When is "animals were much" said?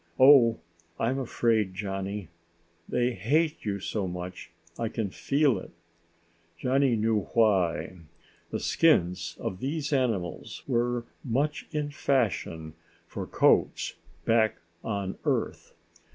9.93-11.67